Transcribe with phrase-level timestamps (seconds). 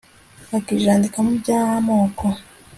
[0.51, 2.25] bakijandika muby'amoko